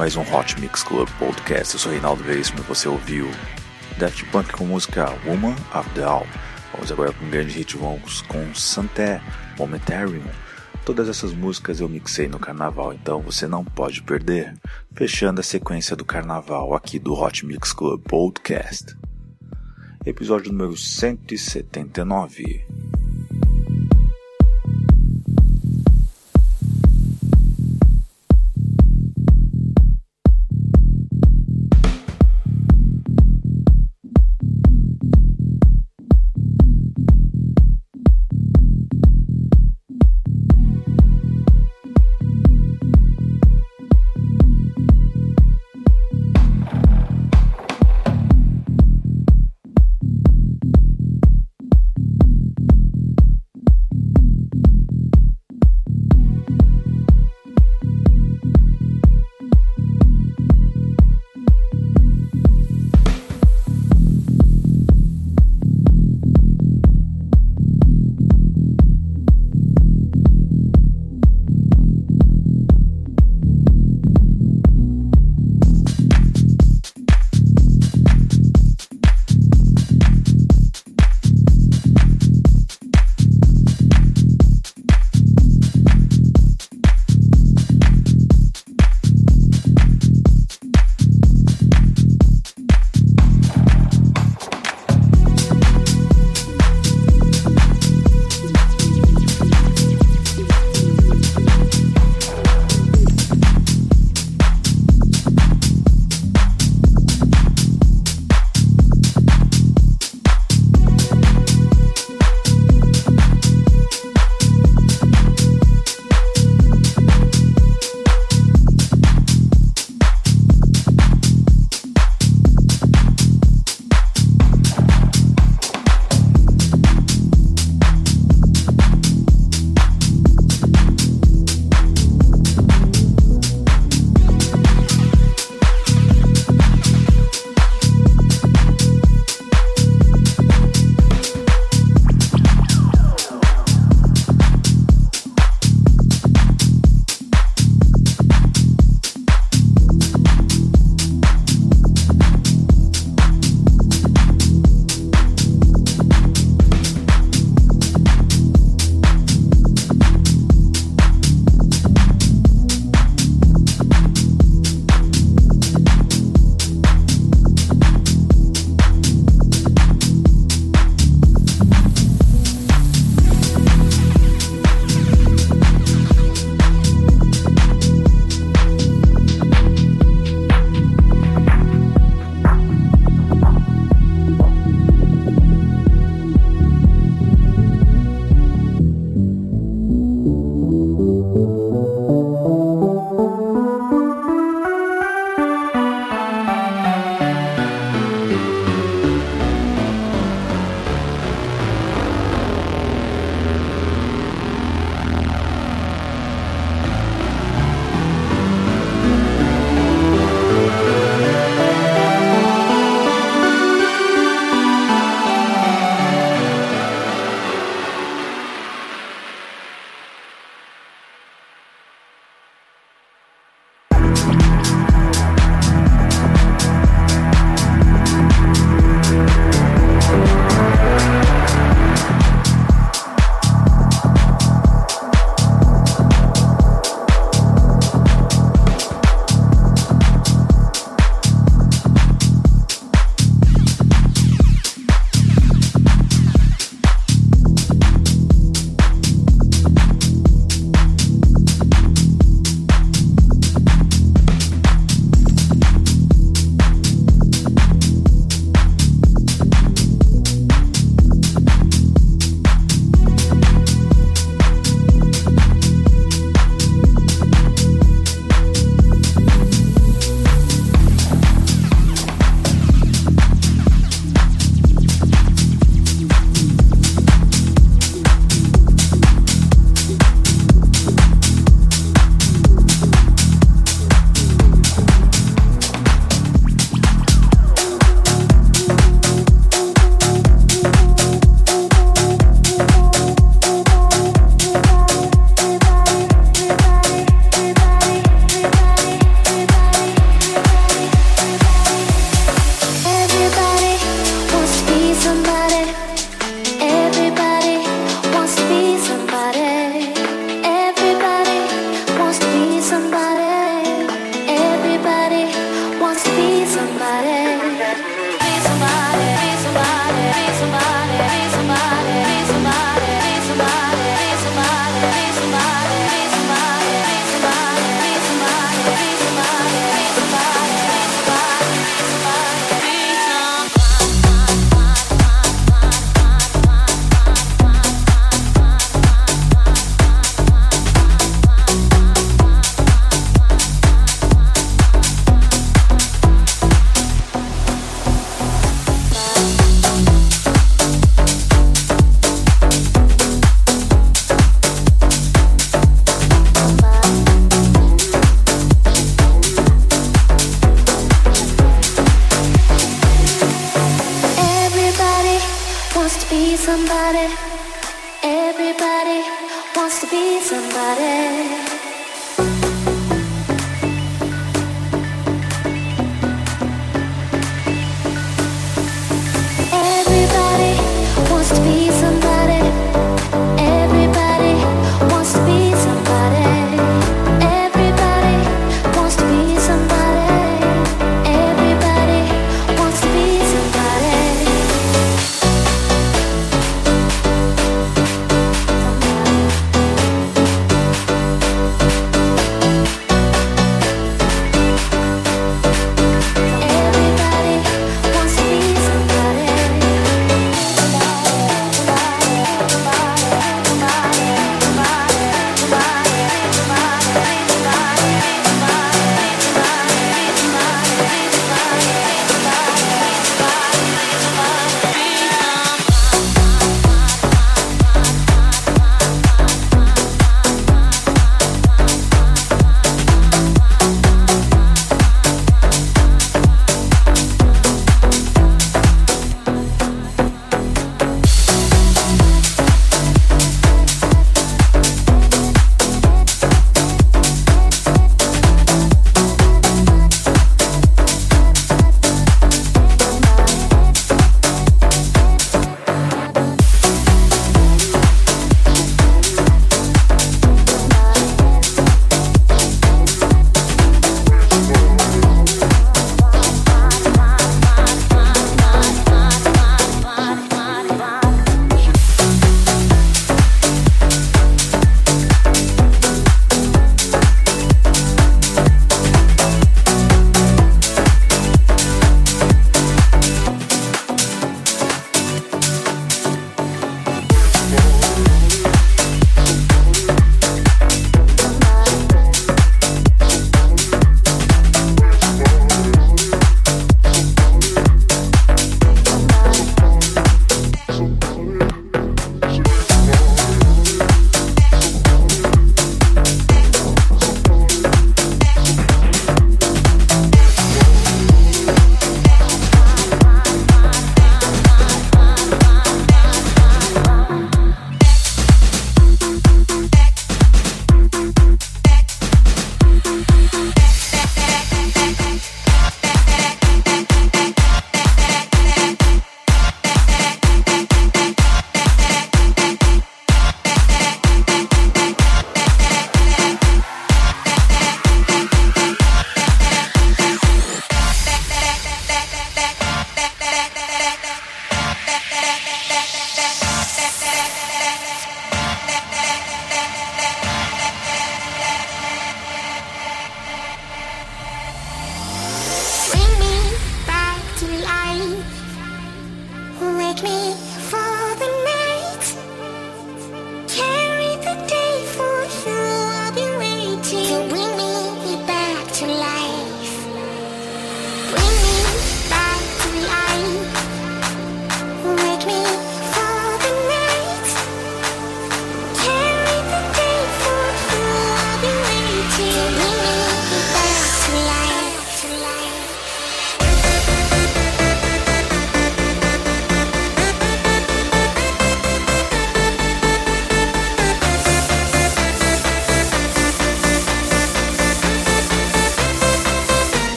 [0.00, 1.74] mais um Hot Mix Club Podcast.
[1.74, 3.30] Eu sou Reinaldo Veríssimo e você ouviu
[3.98, 6.26] Daft Punk com música Woman After All.
[6.72, 9.20] Vamos agora com um grande hit, vamos com Santé,
[9.58, 10.24] Momentarium.
[10.86, 14.54] Todas essas músicas eu mixei no carnaval, então você não pode perder.
[14.94, 18.96] Fechando a sequência do carnaval aqui do Hot Mix Club Podcast.
[20.06, 22.64] Episódio número 179.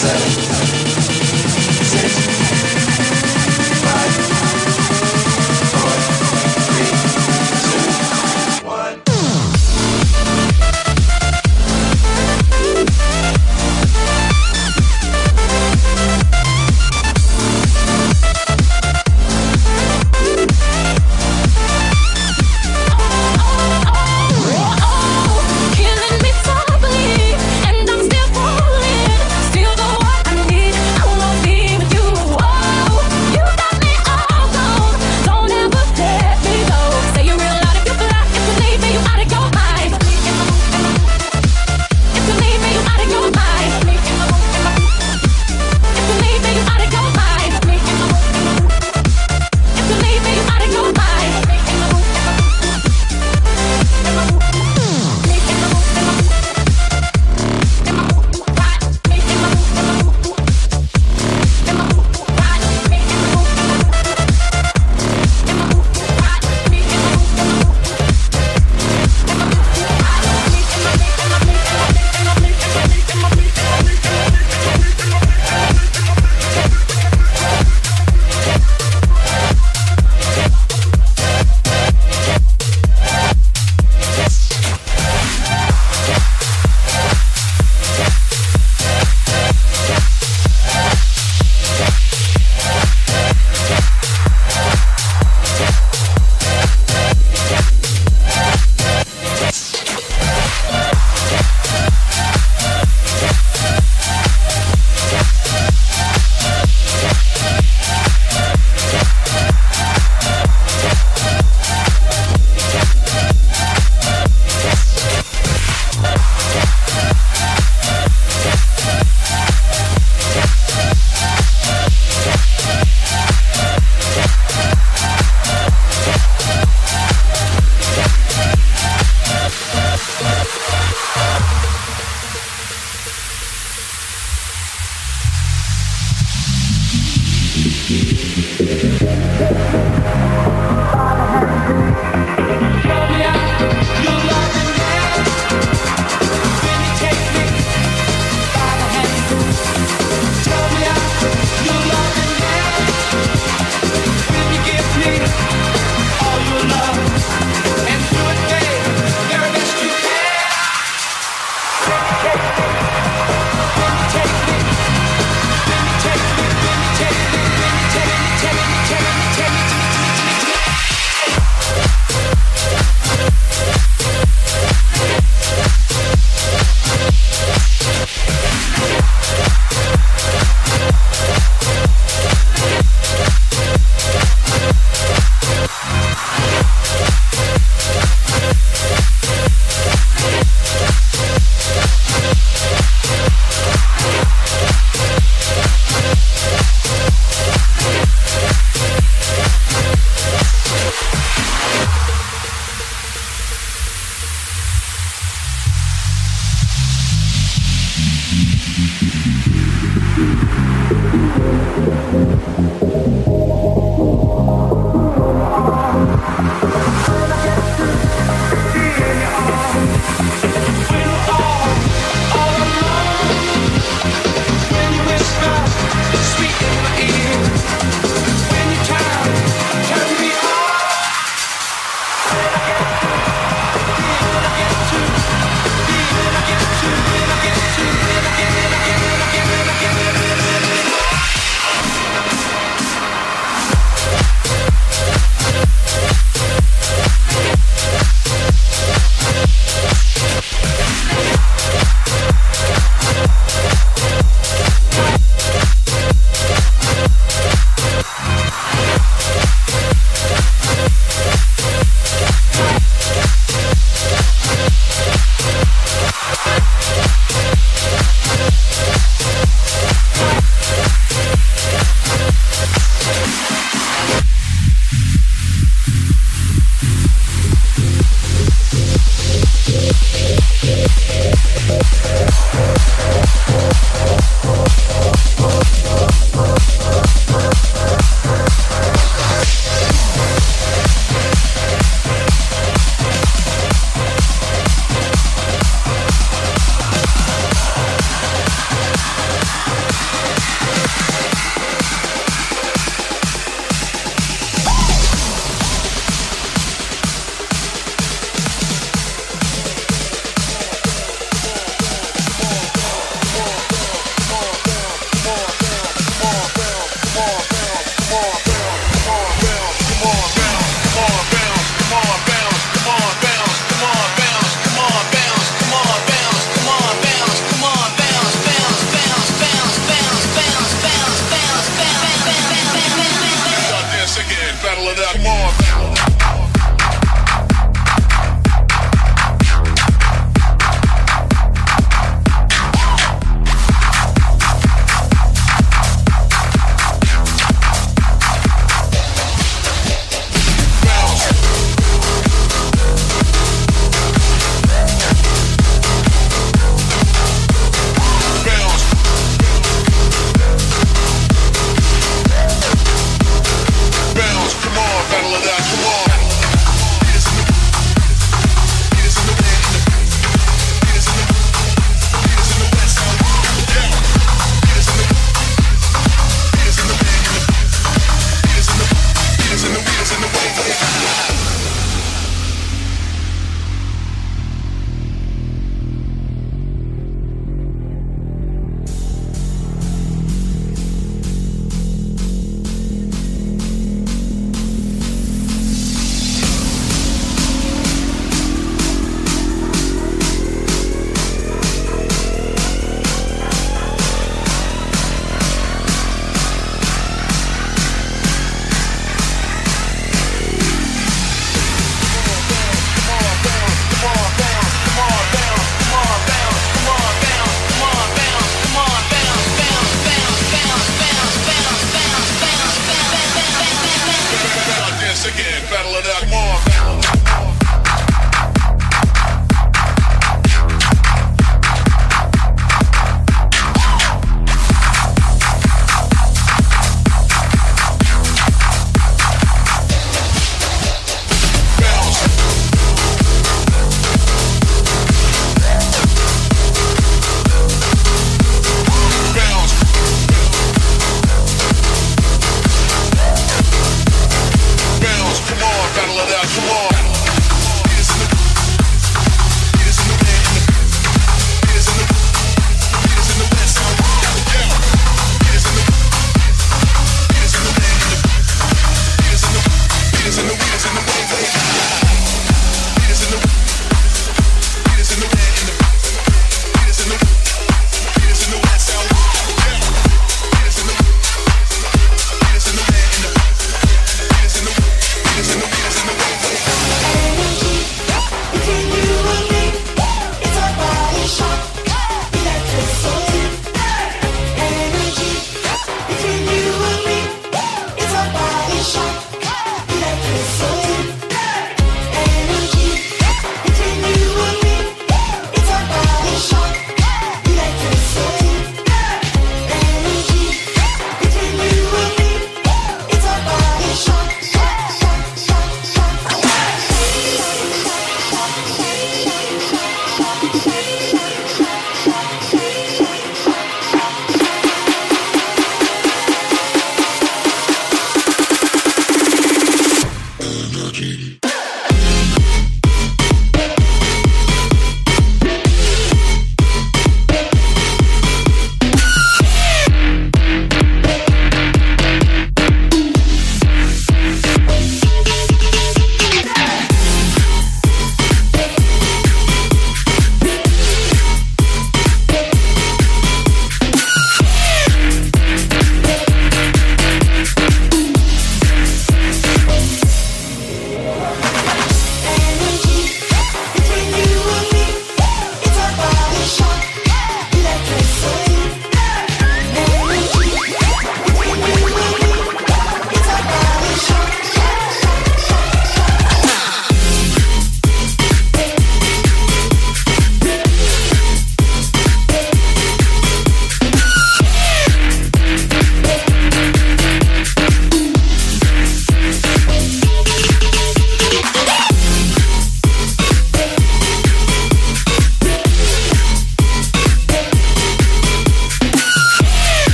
[0.00, 0.30] seven,
[1.84, 2.59] six.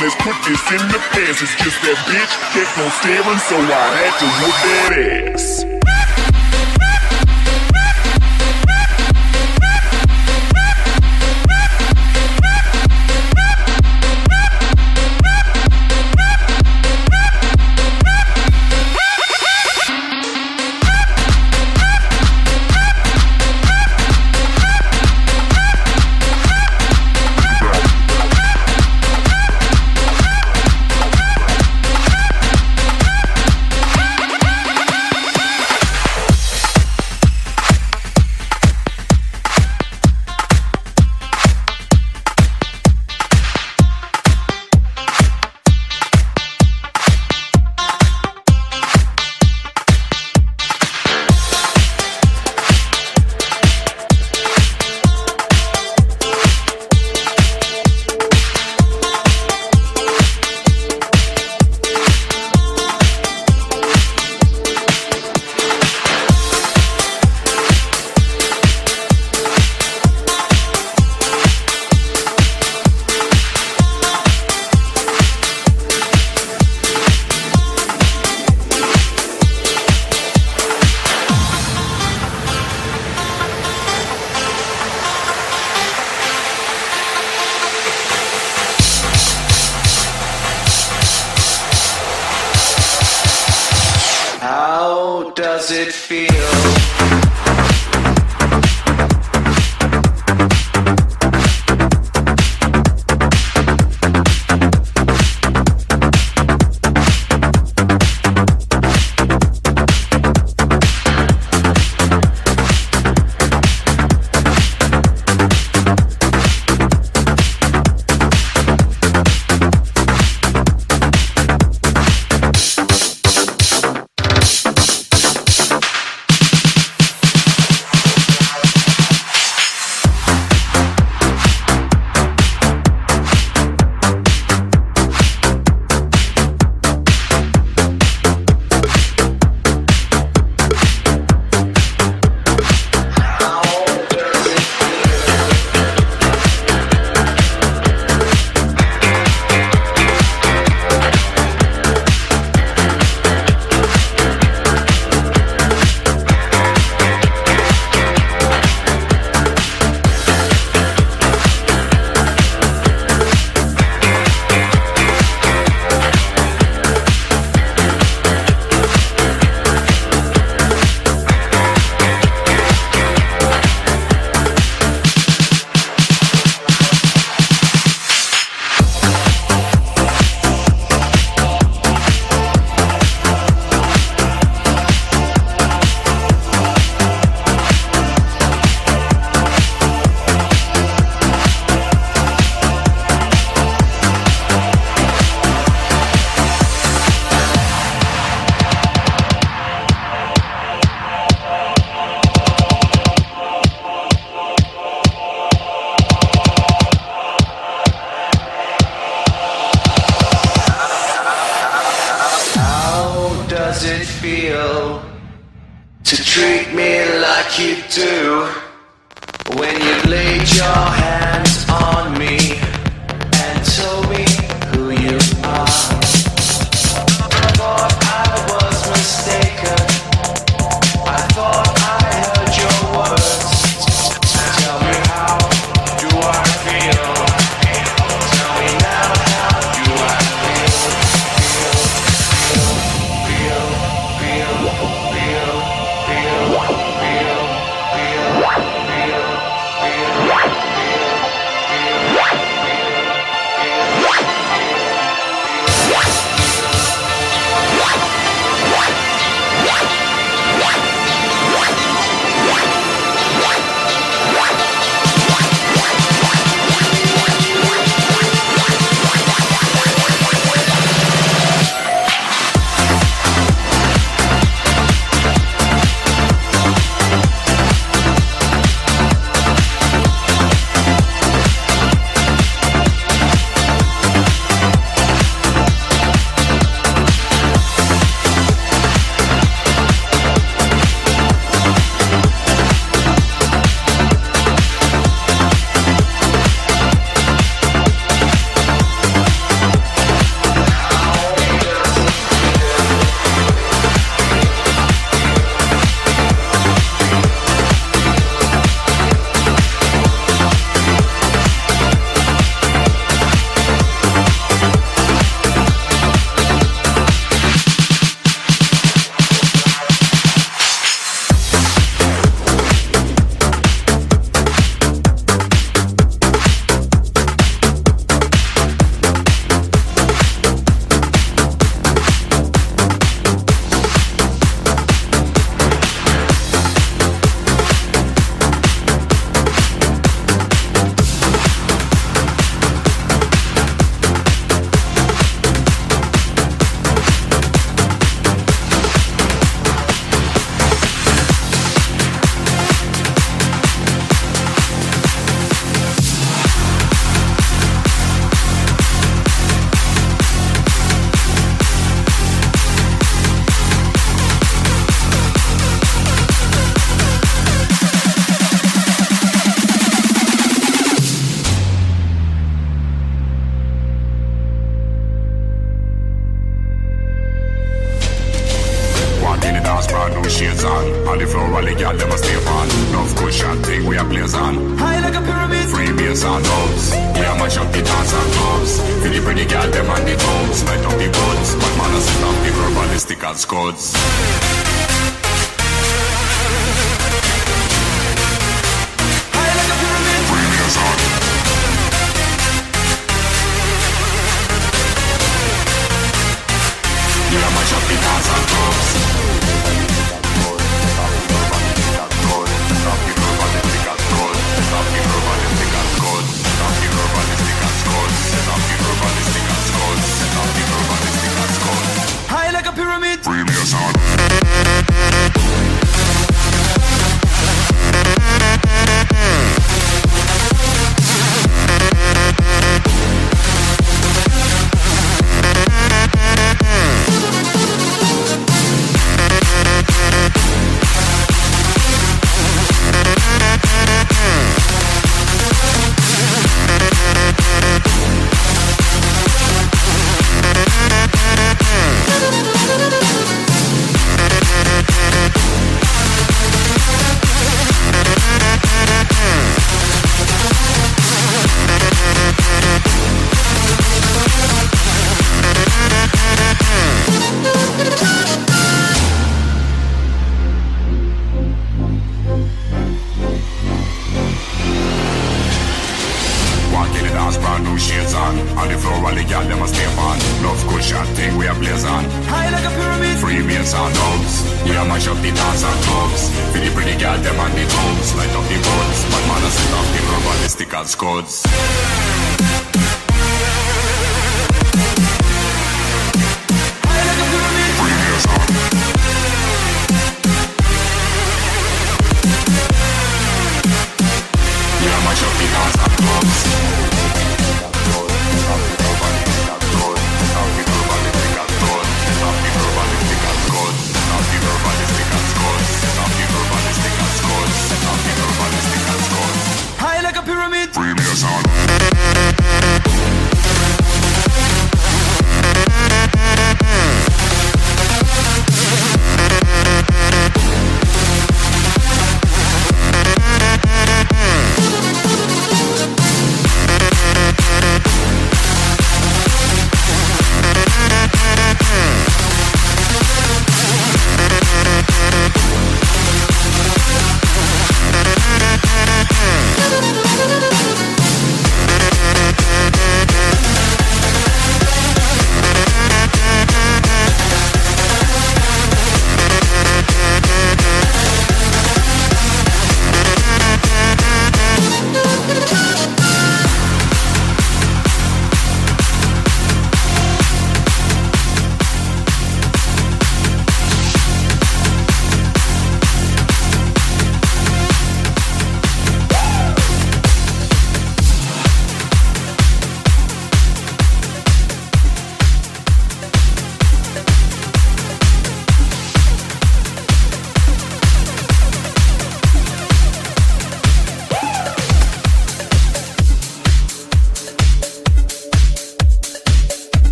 [0.00, 1.42] Let's put this in the past.
[1.42, 5.73] It's just that bitch kept on staring, so I had to whoop that ass.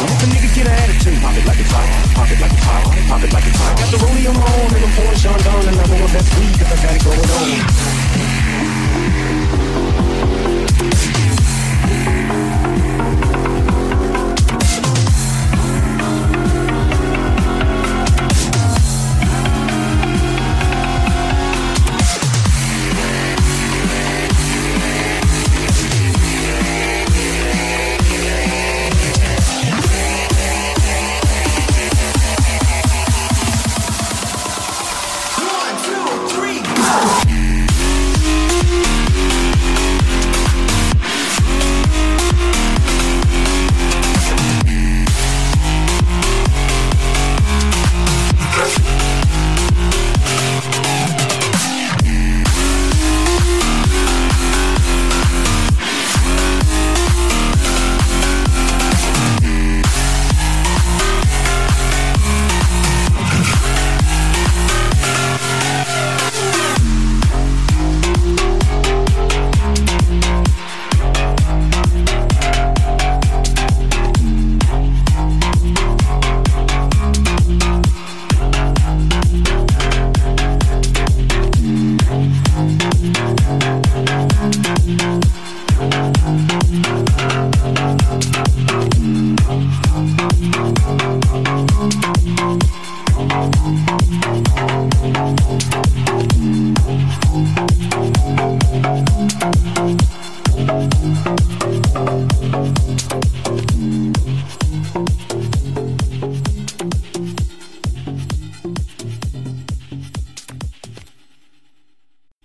[0.00, 0.08] Hot.
[0.08, 1.20] Let the nigga get an attitude.
[1.20, 2.14] Pop it like it's hot.
[2.14, 2.84] Pop it like it's hot.
[3.08, 3.78] Pop it like it's hot.
[3.78, 6.32] Got the rollie on my own and I'm pouring Sean down and I'm on best
[6.38, 7.89] weed 'cause I got it going on.